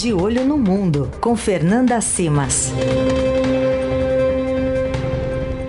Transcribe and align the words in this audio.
De 0.00 0.14
Olho 0.14 0.46
no 0.46 0.56
Mundo, 0.56 1.10
com 1.20 1.36
Fernanda 1.36 2.00
Simas. 2.00 2.72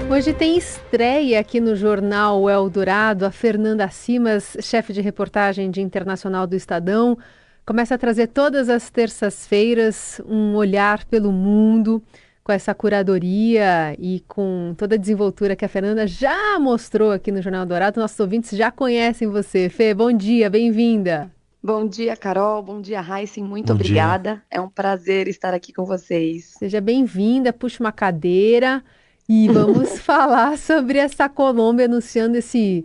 Hoje 0.09 0.33
tem 0.33 0.57
estreia 0.57 1.37
aqui 1.37 1.59
no 1.59 1.75
jornal 1.75 2.49
Eldorado. 2.49 3.25
A 3.25 3.31
Fernanda 3.31 3.89
Simas, 3.89 4.55
chefe 4.61 4.93
de 4.93 5.01
reportagem 5.01 5.69
de 5.69 5.81
Internacional 5.81 6.47
do 6.47 6.55
Estadão, 6.55 7.17
começa 7.65 7.95
a 7.95 7.97
trazer 7.97 8.27
todas 8.27 8.69
as 8.69 8.89
terças-feiras 8.89 10.21
um 10.25 10.55
olhar 10.55 11.03
pelo 11.03 11.29
mundo 11.29 12.01
com 12.41 12.53
essa 12.53 12.73
curadoria 12.73 13.97
e 13.99 14.23
com 14.29 14.73
toda 14.77 14.95
a 14.95 14.97
desenvoltura 14.97 15.57
que 15.57 15.65
a 15.65 15.69
Fernanda 15.69 16.07
já 16.07 16.57
mostrou 16.57 17.11
aqui 17.11 17.33
no 17.33 17.41
Jornal 17.41 17.65
Dourado. 17.65 17.99
Nossos 17.99 18.17
ouvintes 18.21 18.57
já 18.57 18.71
conhecem 18.71 19.27
você. 19.27 19.67
Fê, 19.67 19.93
bom 19.93 20.09
dia, 20.09 20.49
bem-vinda. 20.49 21.29
Bom 21.63 21.87
dia, 21.87 22.17
Carol. 22.17 22.63
Bom 22.63 22.81
dia, 22.81 22.99
Heisen. 22.99 23.43
Muito 23.43 23.67
bom 23.67 23.73
obrigada. 23.73 24.33
Dia. 24.33 24.43
É 24.49 24.59
um 24.59 24.67
prazer 24.67 25.27
estar 25.27 25.53
aqui 25.53 25.71
com 25.71 25.85
vocês. 25.85 26.55
Seja 26.57 26.81
bem-vinda. 26.81 27.53
Puxa 27.53 27.83
uma 27.83 27.91
cadeira 27.91 28.83
e 29.29 29.47
vamos 29.53 29.99
falar 29.99 30.57
sobre 30.57 30.97
essa 30.97 31.29
Colômbia 31.29 31.85
anunciando 31.85 32.35
esse 32.35 32.83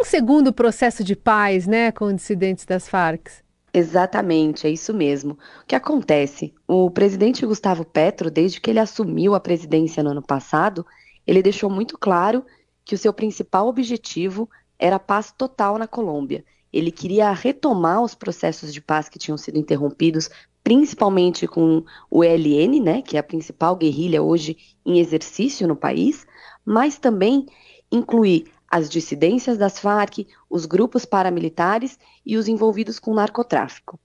um 0.00 0.04
segundo 0.04 0.50
processo 0.50 1.04
de 1.04 1.14
paz, 1.14 1.66
né, 1.66 1.92
com 1.92 2.10
dissidentes 2.12 2.64
das 2.64 2.88
Farc. 2.88 3.28
Exatamente, 3.72 4.66
é 4.66 4.70
isso 4.70 4.94
mesmo. 4.94 5.34
O 5.62 5.66
que 5.66 5.74
acontece? 5.74 6.54
O 6.66 6.90
presidente 6.90 7.44
Gustavo 7.44 7.84
Petro, 7.84 8.30
desde 8.30 8.60
que 8.60 8.70
ele 8.70 8.78
assumiu 8.78 9.34
a 9.34 9.40
presidência 9.40 10.02
no 10.02 10.10
ano 10.10 10.22
passado, 10.22 10.86
ele 11.26 11.42
deixou 11.42 11.68
muito 11.68 11.98
claro 11.98 12.44
que 12.82 12.94
o 12.94 12.98
seu 12.98 13.12
principal 13.12 13.68
objetivo 13.68 14.48
era 14.78 14.96
a 14.96 15.00
paz 15.00 15.32
total 15.36 15.76
na 15.76 15.86
Colômbia. 15.86 16.44
Ele 16.76 16.90
queria 16.90 17.32
retomar 17.32 18.02
os 18.02 18.14
processos 18.14 18.72
de 18.72 18.82
paz 18.82 19.08
que 19.08 19.18
tinham 19.18 19.38
sido 19.38 19.58
interrompidos, 19.58 20.28
principalmente 20.62 21.46
com 21.46 21.82
o 22.10 22.22
ELN, 22.22 22.80
né, 22.82 23.00
que 23.00 23.16
é 23.16 23.20
a 23.20 23.22
principal 23.22 23.74
guerrilha 23.74 24.22
hoje 24.22 24.58
em 24.84 24.98
exercício 24.98 25.66
no 25.66 25.74
país, 25.74 26.26
mas 26.66 26.98
também 26.98 27.46
incluir 27.90 28.44
as 28.68 28.90
dissidências 28.90 29.56
das 29.56 29.78
Farc, 29.78 30.26
os 30.50 30.66
grupos 30.66 31.06
paramilitares 31.06 31.98
e 32.26 32.36
os 32.36 32.46
envolvidos 32.46 32.98
com 32.98 33.14
narcotráfico. 33.14 33.98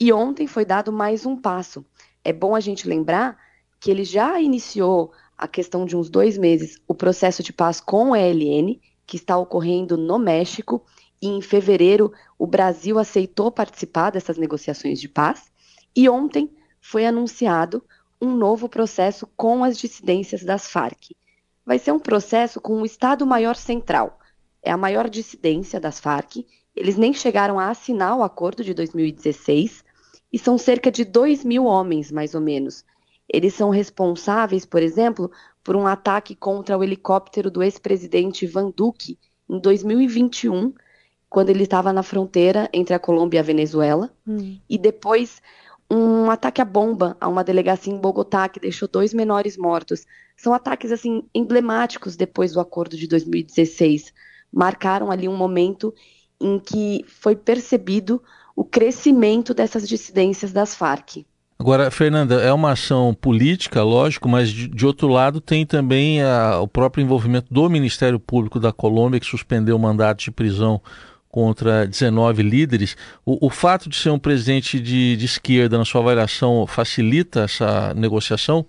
E 0.00 0.10
ontem 0.10 0.46
foi 0.46 0.64
dado 0.64 0.90
mais 0.90 1.26
um 1.26 1.36
passo. 1.36 1.84
É 2.24 2.32
bom 2.32 2.54
a 2.54 2.60
gente 2.60 2.88
lembrar 2.88 3.36
que 3.78 3.90
ele 3.90 4.04
já 4.04 4.40
iniciou 4.40 5.12
a 5.36 5.46
questão 5.46 5.84
de 5.84 5.94
uns 5.94 6.08
dois 6.08 6.38
meses 6.38 6.80
o 6.88 6.94
processo 6.94 7.42
de 7.42 7.52
paz 7.52 7.80
com 7.80 8.12
o 8.12 8.16
ELN, 8.16 8.80
que 9.06 9.16
está 9.16 9.36
ocorrendo 9.36 9.98
no 9.98 10.18
México, 10.18 10.82
e 11.24 11.28
em 11.28 11.40
fevereiro 11.40 12.12
o 12.38 12.46
Brasil 12.46 12.98
aceitou 12.98 13.50
participar 13.50 14.10
dessas 14.10 14.36
negociações 14.36 15.00
de 15.00 15.08
paz, 15.08 15.50
e 15.96 16.08
ontem 16.08 16.50
foi 16.80 17.06
anunciado 17.06 17.84
um 18.20 18.34
novo 18.34 18.68
processo 18.68 19.26
com 19.36 19.64
as 19.64 19.76
dissidências 19.76 20.44
das 20.44 20.68
Farc 20.68 21.10
vai 21.64 21.78
ser 21.78 21.92
um 21.92 21.98
processo 21.98 22.60
com 22.60 22.82
o 22.82 22.86
Estado-Maior 22.86 23.56
Central. 23.56 24.18
É 24.62 24.70
a 24.70 24.76
maior 24.76 25.08
dissidência 25.08 25.80
das 25.80 25.98
Farc. 25.98 26.46
Eles 26.76 26.96
nem 26.96 27.12
chegaram 27.12 27.58
a 27.58 27.70
assinar 27.70 28.16
o 28.16 28.22
acordo 28.22 28.62
de 28.62 28.74
2016 28.74 29.84
e 30.32 30.38
são 30.38 30.58
cerca 30.58 30.90
de 30.90 31.04
2 31.04 31.44
mil 31.44 31.64
homens, 31.64 32.10
mais 32.10 32.34
ou 32.34 32.40
menos. 32.40 32.84
Eles 33.28 33.54
são 33.54 33.70
responsáveis, 33.70 34.66
por 34.66 34.82
exemplo, 34.82 35.30
por 35.62 35.76
um 35.76 35.86
ataque 35.86 36.34
contra 36.34 36.76
o 36.76 36.84
helicóptero 36.84 37.50
do 37.50 37.62
ex-presidente 37.62 38.46
Van 38.46 38.70
Duque 38.70 39.18
em 39.48 39.58
2021, 39.58 40.74
quando 41.34 41.50
ele 41.50 41.64
estava 41.64 41.92
na 41.92 42.04
fronteira 42.04 42.70
entre 42.72 42.94
a 42.94 42.98
Colômbia 43.00 43.38
e 43.38 43.40
a 43.40 43.42
Venezuela, 43.42 44.08
hum. 44.24 44.56
e 44.70 44.78
depois 44.78 45.42
um 45.90 46.30
ataque 46.30 46.62
à 46.62 46.64
bomba 46.64 47.16
a 47.20 47.26
uma 47.26 47.42
delegacia 47.42 47.92
em 47.92 47.98
Bogotá 47.98 48.48
que 48.48 48.60
deixou 48.60 48.86
dois 48.86 49.12
menores 49.12 49.56
mortos. 49.56 50.06
São 50.36 50.54
ataques 50.54 50.92
assim 50.92 51.24
emblemáticos 51.34 52.14
depois 52.14 52.52
do 52.52 52.60
acordo 52.60 52.96
de 52.96 53.08
2016. 53.08 54.14
Marcaram 54.52 55.10
ali 55.10 55.28
um 55.28 55.36
momento 55.36 55.92
em 56.40 56.56
que 56.60 57.04
foi 57.08 57.34
percebido 57.34 58.22
o 58.54 58.64
crescimento 58.64 59.52
dessas 59.52 59.88
dissidências 59.88 60.52
das 60.52 60.72
Farc. 60.72 61.26
Agora, 61.58 61.90
Fernanda, 61.90 62.36
é 62.42 62.52
uma 62.52 62.72
ação 62.72 63.12
política, 63.12 63.82
lógico, 63.82 64.28
mas 64.28 64.50
de, 64.50 64.68
de 64.68 64.86
outro 64.86 65.08
lado 65.08 65.40
tem 65.40 65.66
também 65.66 66.22
a, 66.22 66.60
o 66.60 66.68
próprio 66.68 67.02
envolvimento 67.02 67.52
do 67.52 67.68
Ministério 67.68 68.20
Público 68.20 68.60
da 68.60 68.72
Colômbia, 68.72 69.18
que 69.18 69.26
suspendeu 69.26 69.74
o 69.74 69.80
mandato 69.80 70.22
de 70.22 70.30
prisão 70.30 70.80
contra 71.34 71.84
19 71.84 72.44
líderes. 72.44 72.96
O, 73.26 73.48
o 73.48 73.50
fato 73.50 73.88
de 73.88 73.96
ser 73.96 74.10
um 74.10 74.20
presidente 74.20 74.78
de, 74.78 75.16
de 75.16 75.24
esquerda, 75.24 75.76
na 75.76 75.84
sua 75.84 76.00
avaliação, 76.00 76.64
facilita 76.64 77.40
essa 77.40 77.92
negociação? 77.92 78.64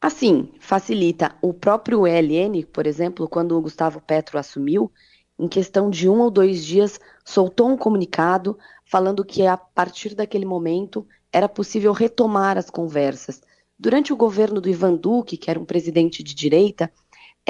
Assim, 0.00 0.48
facilita. 0.58 1.34
O 1.42 1.52
próprio 1.52 2.06
ELN, 2.06 2.64
por 2.72 2.86
exemplo, 2.86 3.28
quando 3.28 3.58
o 3.58 3.60
Gustavo 3.60 4.00
Petro 4.00 4.38
assumiu, 4.38 4.90
em 5.38 5.46
questão 5.46 5.90
de 5.90 6.08
um 6.08 6.18
ou 6.20 6.30
dois 6.30 6.64
dias, 6.64 6.98
soltou 7.22 7.68
um 7.68 7.76
comunicado 7.76 8.58
falando 8.86 9.22
que 9.22 9.46
a 9.46 9.58
partir 9.58 10.14
daquele 10.14 10.46
momento 10.46 11.06
era 11.30 11.46
possível 11.46 11.92
retomar 11.92 12.56
as 12.56 12.70
conversas. 12.70 13.42
Durante 13.78 14.14
o 14.14 14.16
governo 14.16 14.62
do 14.62 14.70
Ivan 14.70 14.94
Duque, 14.94 15.36
que 15.36 15.50
era 15.50 15.60
um 15.60 15.66
presidente 15.66 16.22
de 16.22 16.34
direita, 16.34 16.90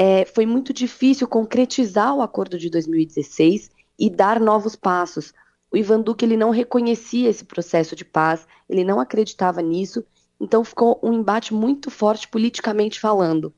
é, 0.01 0.25
foi 0.25 0.47
muito 0.47 0.73
difícil 0.73 1.27
concretizar 1.27 2.15
o 2.15 2.23
acordo 2.23 2.57
de 2.57 2.71
2016 2.71 3.69
e 3.99 4.09
dar 4.09 4.39
novos 4.39 4.77
passos. 4.77 5.35
O 5.73 5.77
Ivan 5.77 6.01
Duque 6.01 6.25
ele 6.25 6.37
não 6.37 6.51
reconhecia 6.51 7.29
esse 7.29 7.45
processo 7.45 7.97
de 7.97 8.05
paz, 8.05 8.47
ele 8.69 8.85
não 8.85 9.01
acreditava 9.01 9.61
nisso, 9.61 10.05
então 10.41 10.63
ficou 10.63 11.01
um 11.03 11.13
embate 11.13 11.53
muito 11.53 11.91
forte 11.91 12.29
politicamente 12.29 13.01
falando. 13.01 13.53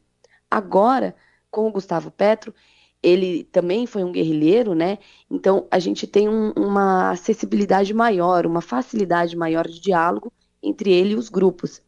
Agora, 0.51 1.15
com 1.51 1.69
o 1.69 1.71
Gustavo 1.71 2.11
Petro, 2.11 2.55
ele 3.03 3.45
também 3.45 3.87
foi 3.87 4.03
um 4.03 4.11
guerrilheiro, 4.11 4.75
né? 4.75 4.97
Então 5.31 5.67
a 5.71 5.79
gente 5.79 6.07
tem 6.07 6.27
um, 6.27 6.53
uma 6.53 7.11
acessibilidade 7.11 7.93
maior, 7.93 8.47
uma 8.47 8.63
facilidade 8.63 9.37
maior 9.37 9.69
de 9.69 9.79
diálogo 9.79 10.33
entre 10.63 10.91
ele 10.91 11.13
e 11.13 11.17
os 11.17 11.29
grupos. 11.29 11.83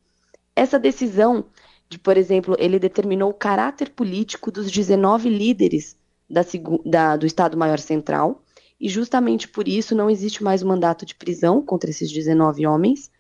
Essa 0.55 0.79
decisão 0.79 1.47
de, 1.93 1.99
por 1.99 2.17
exemplo, 2.17 2.57
ele 2.59 2.79
determinou 2.79 3.31
o 3.31 3.35
caráter 3.35 3.91
político 3.91 4.51
dos 4.51 4.71
19 4.71 5.29
líderes 5.29 5.95
da, 6.29 6.41
da, 6.87 7.17
do 7.17 7.27
Estado-Maior 7.27 7.79
Central, 7.79 8.43
e 8.81 8.89
justamente 8.89 9.47
por 9.47 9.69
isso 9.69 9.95
não 9.95 10.09
existe 10.09 10.43
mais 10.43 10.63
um 10.63 10.69
mandato 10.69 11.05
de 11.05 11.15
prisão 11.15 11.61
contra 11.61 11.91
esses 11.91 12.11
19 12.11 12.67
homens, 12.67 13.11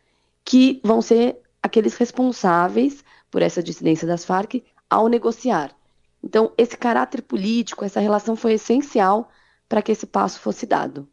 que 0.42 0.80
vão 0.82 1.02
ser 1.02 1.36
aqueles 1.62 1.94
responsáveis 1.96 3.04
por 3.30 3.42
essa 3.42 3.62
dissidência 3.62 4.08
das 4.08 4.24
Farc 4.24 4.62
ao 4.88 5.06
negociar. 5.06 5.76
Então, 6.24 6.50
esse 6.56 6.76
caráter 6.76 7.20
político, 7.20 7.84
essa 7.84 8.00
relação 8.00 8.34
foi 8.34 8.54
essencial 8.54 9.30
para 9.68 9.82
que 9.82 9.92
esse 9.92 10.06
passo 10.06 10.40
fosse 10.40 10.64
dado. 10.64 11.06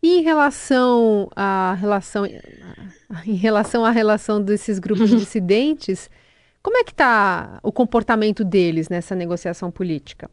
E 0.00 0.20
em 0.20 0.22
relação 0.22 1.28
à 1.34 1.74
relação, 1.74 2.24
em 3.26 3.34
relação 3.34 3.84
à 3.84 3.90
relação 3.90 4.40
desses 4.40 4.78
grupos 4.78 5.10
dissidentes, 5.18 6.08
como 6.64 6.78
é 6.78 6.82
que 6.82 6.92
está 6.92 7.60
o 7.62 7.70
comportamento 7.70 8.42
deles 8.42 8.88
nessa 8.88 9.14
negociação 9.14 9.70
política? 9.70 10.30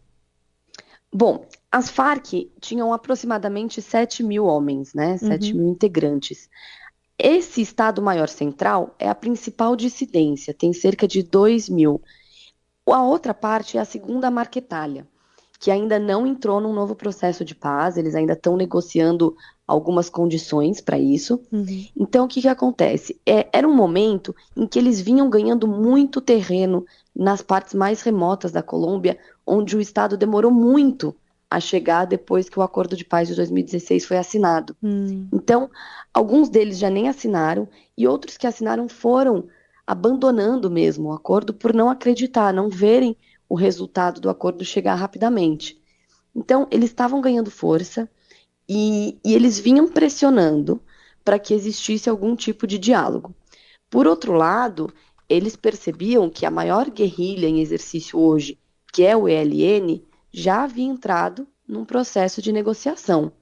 Bom, 1.13 1.45
as 1.69 1.89
Farc 1.89 2.49
tinham 2.61 2.93
aproximadamente 2.93 3.81
7 3.81 4.23
mil 4.23 4.45
homens, 4.45 4.93
né? 4.93 5.17
7 5.17 5.51
uhum. 5.51 5.59
mil 5.59 5.67
integrantes. 5.67 6.49
Esse 7.19 7.61
Estado-Maior 7.61 8.29
Central 8.29 8.95
é 8.97 9.09
a 9.09 9.13
principal 9.13 9.75
dissidência, 9.75 10.53
tem 10.53 10.71
cerca 10.71 11.05
de 11.05 11.21
2 11.21 11.67
mil. 11.67 12.01
A 12.87 13.03
outra 13.03 13.33
parte 13.33 13.77
é 13.77 13.81
a 13.81 13.85
segunda 13.85 14.31
Marquetalha, 14.31 15.05
que 15.59 15.69
ainda 15.69 15.99
não 15.99 16.25
entrou 16.25 16.61
num 16.61 16.71
novo 16.71 16.95
processo 16.95 17.43
de 17.43 17.53
paz, 17.53 17.97
eles 17.97 18.15
ainda 18.15 18.33
estão 18.33 18.55
negociando 18.55 19.35
algumas 19.71 20.09
condições 20.09 20.81
para 20.81 20.99
isso. 20.99 21.41
Uhum. 21.49 21.87
Então, 21.95 22.25
o 22.25 22.27
que, 22.27 22.41
que 22.41 22.47
acontece? 22.49 23.17
É, 23.25 23.47
era 23.53 23.65
um 23.65 23.73
momento 23.73 24.35
em 24.55 24.67
que 24.67 24.77
eles 24.77 24.99
vinham 24.99 25.29
ganhando 25.29 25.65
muito 25.65 26.19
terreno 26.19 26.85
nas 27.15 27.41
partes 27.41 27.73
mais 27.73 28.01
remotas 28.01 28.51
da 28.51 28.61
Colômbia, 28.61 29.17
onde 29.47 29.77
o 29.77 29.79
Estado 29.79 30.17
demorou 30.17 30.51
muito 30.51 31.15
a 31.49 31.57
chegar 31.59 32.05
depois 32.05 32.49
que 32.49 32.59
o 32.59 32.61
Acordo 32.61 32.97
de 32.97 33.05
Paz 33.05 33.29
de 33.29 33.35
2016 33.35 34.05
foi 34.05 34.17
assinado. 34.17 34.75
Uhum. 34.83 35.27
Então, 35.31 35.69
alguns 36.13 36.49
deles 36.49 36.77
já 36.77 36.89
nem 36.89 37.07
assinaram 37.07 37.65
e 37.97 38.05
outros 38.05 38.35
que 38.35 38.47
assinaram 38.47 38.89
foram 38.89 39.45
abandonando 39.87 40.69
mesmo 40.69 41.09
o 41.09 41.13
acordo 41.13 41.53
por 41.53 41.73
não 41.73 41.89
acreditar, 41.89 42.53
não 42.53 42.69
verem 42.69 43.15
o 43.47 43.55
resultado 43.55 44.19
do 44.19 44.29
acordo 44.29 44.65
chegar 44.65 44.95
rapidamente. 44.95 45.81
Então, 46.35 46.67
eles 46.71 46.89
estavam 46.89 47.21
ganhando 47.21 47.49
força, 47.49 48.09
e, 48.73 49.19
e 49.25 49.33
eles 49.33 49.59
vinham 49.59 49.87
pressionando 49.89 50.81
para 51.25 51.37
que 51.37 51.53
existisse 51.53 52.09
algum 52.09 52.35
tipo 52.35 52.65
de 52.65 52.77
diálogo. 52.77 53.35
Por 53.89 54.07
outro 54.07 54.31
lado, 54.31 54.93
eles 55.27 55.57
percebiam 55.57 56.29
que 56.29 56.45
a 56.45 56.51
maior 56.51 56.89
guerrilha 56.89 57.47
em 57.47 57.59
exercício 57.59 58.17
hoje, 58.17 58.57
que 58.93 59.03
é 59.03 59.15
o 59.15 59.27
ELN, 59.27 60.01
já 60.31 60.63
havia 60.63 60.85
entrado 60.85 61.45
num 61.67 61.83
processo 61.83 62.41
de 62.41 62.53
negociação. 62.53 63.33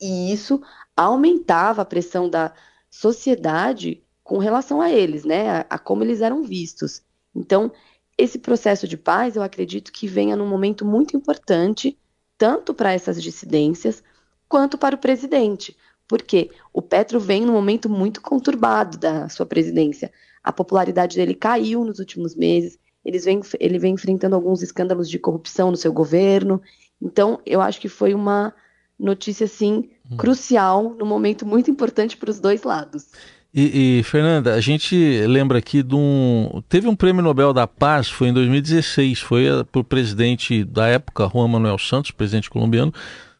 E 0.00 0.32
isso 0.32 0.60
aumentava 0.96 1.82
a 1.82 1.84
pressão 1.86 2.28
da, 2.28 2.52
sociedade 2.92 4.04
com 4.22 4.36
relação 4.36 4.80
a 4.80 4.90
eles, 4.90 5.24
né, 5.24 5.48
a, 5.48 5.66
a 5.70 5.78
como 5.78 6.04
eles 6.04 6.20
eram 6.20 6.42
vistos. 6.42 7.02
Então, 7.34 7.72
esse 8.18 8.38
processo 8.38 8.86
de 8.86 8.98
paz, 8.98 9.34
eu 9.34 9.42
acredito 9.42 9.90
que 9.90 10.06
venha 10.06 10.36
num 10.36 10.46
momento 10.46 10.84
muito 10.84 11.16
importante, 11.16 11.98
tanto 12.36 12.74
para 12.74 12.92
essas 12.92 13.20
dissidências, 13.20 14.04
quanto 14.52 14.76
para 14.76 14.94
o 14.94 14.98
presidente. 14.98 15.74
Porque 16.06 16.50
o 16.74 16.82
Petro 16.82 17.18
vem 17.18 17.46
num 17.46 17.54
momento 17.54 17.88
muito 17.88 18.20
conturbado 18.20 18.98
da 18.98 19.26
sua 19.30 19.46
presidência. 19.46 20.12
A 20.44 20.52
popularidade 20.52 21.16
dele 21.16 21.34
caiu 21.34 21.86
nos 21.86 21.98
últimos 21.98 22.36
meses, 22.36 22.78
vem, 23.24 23.40
ele 23.58 23.78
vem 23.78 23.94
enfrentando 23.94 24.36
alguns 24.36 24.60
escândalos 24.60 25.08
de 25.08 25.18
corrupção 25.18 25.70
no 25.70 25.76
seu 25.78 25.90
governo. 25.90 26.60
Então, 27.00 27.40
eu 27.46 27.62
acho 27.62 27.80
que 27.80 27.88
foi 27.88 28.12
uma 28.12 28.52
notícia, 28.98 29.46
assim, 29.46 29.88
hum. 30.10 30.18
crucial, 30.18 30.94
num 30.98 31.06
momento 31.06 31.46
muito 31.46 31.70
importante 31.70 32.18
para 32.18 32.30
os 32.30 32.38
dois 32.38 32.62
lados. 32.62 33.06
E, 33.54 34.00
e, 34.00 34.02
Fernanda, 34.02 34.52
a 34.52 34.60
gente 34.60 35.26
lembra 35.26 35.58
aqui 35.58 35.82
de 35.82 35.94
um. 35.94 36.62
Teve 36.68 36.88
um 36.88 36.96
prêmio 36.96 37.22
Nobel 37.22 37.54
da 37.54 37.66
Paz, 37.66 38.10
foi 38.10 38.28
em 38.28 38.34
2016, 38.34 39.20
foi 39.20 39.44
para 39.64 39.80
o 39.80 39.84
presidente 39.84 40.62
da 40.62 40.88
época, 40.88 41.30
Juan 41.32 41.48
Manuel 41.48 41.78
Santos, 41.78 42.10
presidente 42.10 42.50
colombiano, 42.50 42.92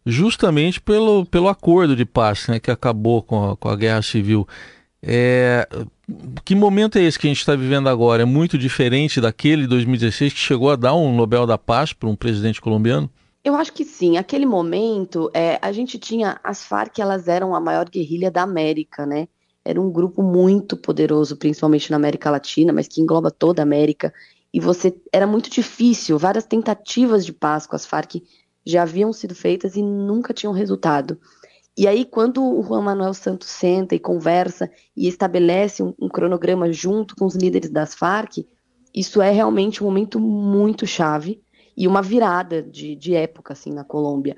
justamente 0.04 0.80
pelo, 0.80 1.24
pelo 1.26 1.48
acordo 1.48 1.94
de 1.94 2.04
paz 2.04 2.48
né, 2.48 2.58
que 2.58 2.70
acabou 2.70 3.22
com 3.22 3.50
a, 3.50 3.56
com 3.56 3.68
a 3.68 3.76
guerra 3.76 4.02
civil. 4.02 4.46
É, 5.02 5.68
que 6.44 6.54
momento 6.54 6.96
é 6.96 7.02
esse 7.02 7.18
que 7.18 7.26
a 7.26 7.30
gente 7.30 7.40
está 7.40 7.56
vivendo 7.56 7.88
agora? 7.88 8.22
É 8.22 8.26
muito 8.26 8.56
diferente 8.56 9.20
daquele 9.20 9.66
2016 9.66 10.32
que 10.32 10.38
chegou 10.38 10.70
a 10.70 10.76
dar 10.76 10.94
um 10.94 11.14
Nobel 11.14 11.46
da 11.46 11.58
Paz 11.58 11.92
para 11.92 12.08
um 12.08 12.16
presidente 12.16 12.60
colombiano? 12.60 13.10
Eu 13.44 13.56
acho 13.56 13.72
que 13.72 13.84
sim. 13.84 14.16
Aquele 14.16 14.46
momento, 14.46 15.30
é, 15.34 15.58
a 15.60 15.72
gente 15.72 15.98
tinha 15.98 16.38
as 16.44 16.64
Farc, 16.64 17.00
elas 17.00 17.26
eram 17.26 17.54
a 17.54 17.60
maior 17.60 17.88
guerrilha 17.88 18.30
da 18.30 18.42
América, 18.42 19.04
né? 19.04 19.26
Era 19.64 19.80
um 19.80 19.90
grupo 19.90 20.22
muito 20.22 20.76
poderoso, 20.76 21.36
principalmente 21.36 21.90
na 21.90 21.96
América 21.96 22.30
Latina, 22.30 22.72
mas 22.72 22.86
que 22.86 23.00
engloba 23.00 23.30
toda 23.30 23.62
a 23.62 23.64
América. 23.64 24.12
E 24.52 24.60
você 24.60 24.94
era 25.12 25.26
muito 25.26 25.50
difícil. 25.50 26.18
Várias 26.18 26.44
tentativas 26.44 27.24
de 27.24 27.32
paz 27.32 27.66
com 27.66 27.74
as 27.74 27.86
Farc 27.86 28.22
já 28.64 28.82
haviam 28.82 29.12
sido 29.12 29.34
feitas 29.34 29.76
e 29.76 29.82
nunca 29.82 30.32
tinham 30.32 30.52
resultado. 30.52 31.18
E 31.76 31.88
aí, 31.88 32.04
quando 32.04 32.44
o 32.44 32.62
Juan 32.62 32.82
Manuel 32.82 33.14
Santos 33.14 33.48
senta 33.48 33.94
e 33.94 33.98
conversa 33.98 34.70
e 34.94 35.08
estabelece 35.08 35.82
um, 35.82 35.94
um, 35.98 36.08
cronograma 36.08 36.70
junto 36.70 37.16
com 37.16 37.24
os 37.24 37.34
líderes 37.34 37.70
das 37.70 37.94
Farc, 37.94 38.46
isso 38.94 39.22
é 39.22 39.30
realmente 39.30 39.82
um 39.82 39.86
momento 39.86 40.20
muito 40.20 40.86
chave 40.86 41.42
e 41.74 41.88
uma 41.88 42.02
virada 42.02 42.62
de, 42.62 42.94
de 42.94 43.14
época 43.14 43.54
assim 43.54 43.72
na 43.72 43.84
Colômbia. 43.84 44.36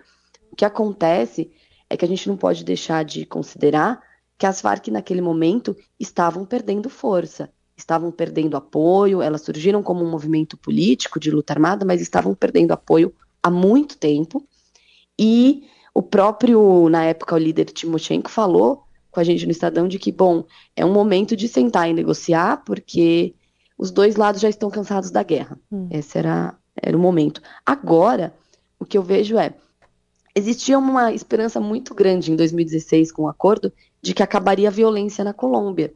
O 0.53 0.55
que 0.55 0.65
acontece 0.65 1.51
é 1.91 1.97
que 1.97 2.05
a 2.05 2.09
gente 2.09 2.29
não 2.29 2.37
pode 2.37 2.63
deixar 2.63 3.05
de 3.05 3.27
considerar 3.27 4.01
que 4.39 4.47
as 4.47 4.61
Farc 4.61 4.89
naquele 4.89 5.21
momento 5.21 5.77
estavam 5.99 6.45
perdendo 6.45 6.89
força, 6.89 7.51
estavam 7.77 8.13
perdendo 8.13 8.57
apoio, 8.57 9.21
elas 9.21 9.43
surgiram 9.43 9.83
como 9.83 10.05
um 10.05 10.11
movimento 10.11 10.57
político 10.57 11.19
de 11.19 11.33
luta 11.33 11.53
armada, 11.53 11.85
mas 11.85 12.01
estavam 12.01 12.33
perdendo 12.33 12.71
apoio 12.71 13.13
há 13.45 13.51
muito 13.51 13.99
tempo. 13.99 14.49
E 15.19 15.65
o 15.95 16.03
próprio, 16.03 16.89
na 16.89 17.05
época, 17.05 17.35
o 17.35 17.39
líder 17.39 17.67
Timoshenko 17.67 18.31
falou 18.31 18.83
com 19.11 19.21
a 19.21 19.25
gente 19.25 19.45
no 19.45 19.53
Estadão 19.53 19.87
de 19.87 19.99
que, 19.99 20.11
bom, 20.11 20.45
é 20.75 20.85
um 20.85 20.93
momento 20.93 21.37
de 21.37 21.47
sentar 21.47 21.89
e 21.89 21.93
negociar, 21.93 22.65
porque 22.65 23.35
os 23.79 23.93
dois 23.93 24.17
lados 24.17 24.41
já 24.41 24.49
estão 24.49 24.71
cansados 24.71 25.11
da 25.11 25.23
guerra. 25.23 25.57
Hum. 25.71 25.87
Esse 25.91 26.19
era, 26.19 26.57
era 26.75 26.97
o 26.97 27.01
momento. 27.01 27.41
Agora, 27.65 28.35
o 28.81 28.85
que 28.85 28.99
eu 28.99 29.03
vejo 29.03 29.39
é, 29.39 29.55
existia 30.35 30.77
uma 30.77 31.13
esperança 31.13 31.61
muito 31.61 31.95
grande 31.95 32.33
em 32.33 32.37
2016 32.37 33.13
com 33.13 33.23
o 33.23 33.29
acordo 33.29 33.73
de 34.03 34.15
que 34.15 34.23
acabaria 34.23 34.69
a 34.69 34.73
violência 34.73 35.23
na 35.23 35.33
Colômbia. 35.33 35.95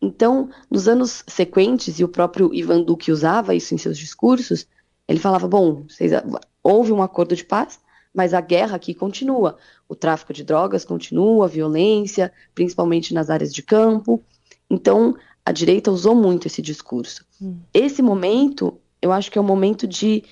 Então, 0.00 0.48
nos 0.70 0.88
anos 0.88 1.22
sequentes, 1.28 2.00
e 2.00 2.04
o 2.04 2.08
próprio 2.08 2.52
Ivan 2.52 2.82
Duque 2.82 3.12
usava 3.12 3.54
isso 3.54 3.74
em 3.74 3.78
seus 3.78 3.98
discursos, 3.98 4.66
ele 5.06 5.18
falava, 5.18 5.48
bom, 5.48 5.84
vocês, 5.88 6.12
houve 6.68 6.92
um 6.92 7.02
acordo 7.02 7.34
de 7.34 7.44
paz, 7.44 7.80
mas 8.12 8.34
a 8.34 8.40
guerra 8.40 8.76
aqui 8.76 8.92
continua. 8.92 9.56
O 9.88 9.94
tráfico 9.94 10.32
de 10.32 10.44
drogas 10.44 10.84
continua, 10.84 11.46
a 11.46 11.48
violência, 11.48 12.32
principalmente 12.54 13.14
nas 13.14 13.30
áreas 13.30 13.52
de 13.54 13.62
campo. 13.62 14.22
Então, 14.68 15.16
a 15.44 15.50
direita 15.50 15.90
usou 15.90 16.14
muito 16.14 16.46
esse 16.46 16.60
discurso. 16.60 17.24
Hum. 17.40 17.58
Esse 17.72 18.02
momento, 18.02 18.78
eu 19.00 19.12
acho 19.12 19.30
que 19.30 19.38
é 19.38 19.40
o 19.40 19.44
momento 19.44 19.86
de, 19.86 20.22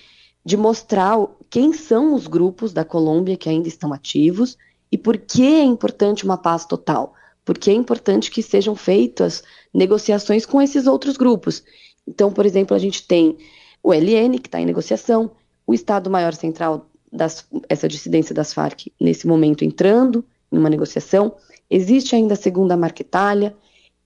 de 0.45 0.57
mostrar 0.57 1.17
quem 1.49 1.73
são 1.73 2.15
os 2.15 2.27
grupos 2.27 2.73
da 2.73 2.85
Colômbia 2.85 3.37
que 3.37 3.49
ainda 3.49 3.69
estão 3.69 3.93
ativos 3.93 4.59
e 4.93 4.99
por 4.99 5.17
que 5.17 5.43
é 5.43 5.65
importante 5.65 6.25
uma 6.25 6.37
paz 6.37 6.67
total. 6.67 7.15
Porque 7.45 7.71
é 7.71 7.75
importante 7.75 8.31
que 8.31 8.43
sejam 8.43 8.75
feitas 8.75 9.43
negociações 9.73 10.45
com 10.45 10.61
esses 10.61 10.87
outros 10.87 11.17
grupos. 11.17 11.63
Então, 12.07 12.33
por 12.33 12.45
exemplo, 12.45 12.75
a 12.77 12.79
gente 12.79 13.07
tem 13.07 13.39
o 13.83 13.93
LN, 13.95 14.39
que 14.39 14.49
está 14.49 14.61
em 14.61 14.67
negociação, 14.67 15.31
o 15.67 15.75
Estado-Maior 15.75 16.35
Central 16.35 16.87
das, 17.13 17.47
essa 17.69 17.89
dissidência 17.89 18.35
das 18.35 18.53
Farc 18.53 18.89
nesse 19.01 19.27
momento 19.27 19.65
entrando 19.65 20.25
em 20.53 20.59
uma 20.59 20.71
negociação. 20.71 21.35
Existe 21.69 22.15
ainda 22.15 22.35
a 22.35 22.37
segunda 22.37 22.77
Marquetalha 22.77 23.57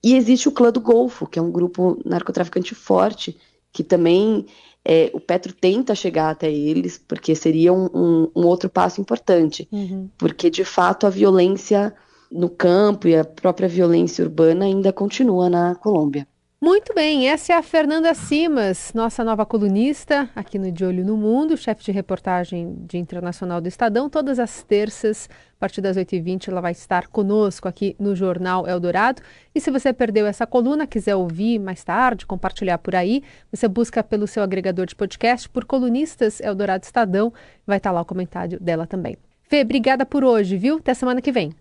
e 0.03 0.15
existe 0.15 0.47
o 0.47 0.51
Clã 0.51 0.71
do 0.71 0.81
Golfo, 0.81 1.27
que 1.27 1.37
é 1.37 1.41
um 1.41 1.51
grupo 1.51 2.01
narcotraficante 2.03 2.73
forte, 2.73 3.37
que 3.71 3.83
também 3.83 4.45
é, 4.83 5.11
o 5.13 5.19
Petro 5.19 5.53
tenta 5.53 5.93
chegar 5.93 6.31
até 6.31 6.51
eles, 6.51 6.97
porque 6.97 7.35
seria 7.35 7.71
um, 7.71 7.85
um, 7.93 8.31
um 8.35 8.47
outro 8.47 8.69
passo 8.69 8.99
importante. 8.99 9.67
Uhum. 9.71 10.09
Porque, 10.17 10.49
de 10.49 10.65
fato, 10.65 11.05
a 11.05 11.09
violência 11.09 11.93
no 12.31 12.49
campo 12.49 13.07
e 13.07 13.15
a 13.15 13.23
própria 13.23 13.67
violência 13.67 14.23
urbana 14.23 14.65
ainda 14.65 14.91
continua 14.91 15.49
na 15.49 15.75
Colômbia. 15.75 16.27
Muito 16.63 16.93
bem, 16.93 17.27
essa 17.27 17.53
é 17.53 17.57
a 17.57 17.63
Fernanda 17.63 18.13
Simas, 18.13 18.93
nossa 18.93 19.23
nova 19.23 19.47
colunista 19.47 20.29
aqui 20.35 20.59
no 20.59 20.71
De 20.71 20.85
Olho 20.85 21.03
no 21.03 21.17
Mundo, 21.17 21.57
chefe 21.57 21.83
de 21.83 21.91
reportagem 21.91 22.75
de 22.87 22.99
Internacional 22.99 23.59
do 23.59 23.67
Estadão. 23.67 24.07
Todas 24.07 24.37
as 24.37 24.61
terças, 24.61 25.27
a 25.55 25.59
partir 25.59 25.81
das 25.81 25.97
8h20, 25.97 26.49
ela 26.49 26.61
vai 26.61 26.73
estar 26.73 27.07
conosco 27.07 27.67
aqui 27.67 27.95
no 27.97 28.15
Jornal 28.15 28.67
Eldorado. 28.67 29.23
E 29.55 29.59
se 29.59 29.71
você 29.71 29.91
perdeu 29.91 30.27
essa 30.27 30.45
coluna, 30.45 30.85
quiser 30.85 31.15
ouvir 31.15 31.57
mais 31.57 31.83
tarde, 31.83 32.27
compartilhar 32.27 32.77
por 32.77 32.93
aí, 32.93 33.23
você 33.51 33.67
busca 33.67 34.03
pelo 34.03 34.27
seu 34.27 34.43
agregador 34.43 34.85
de 34.85 34.95
podcast 34.95 35.49
por 35.49 35.65
Colunistas 35.65 36.39
Eldorado 36.39 36.83
Estadão. 36.83 37.33
Vai 37.65 37.77
estar 37.77 37.91
lá 37.91 38.01
o 38.01 38.05
comentário 38.05 38.59
dela 38.59 38.85
também. 38.85 39.17
Fê, 39.49 39.61
obrigada 39.61 40.05
por 40.05 40.23
hoje, 40.23 40.57
viu? 40.57 40.77
Até 40.77 40.93
semana 40.93 41.23
que 41.23 41.31
vem. 41.31 41.55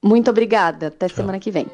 Muito 0.00 0.30
obrigada. 0.30 0.86
Até 0.86 1.08
Tchau. 1.08 1.16
semana 1.16 1.40
que 1.40 1.50
vem. 1.50 1.66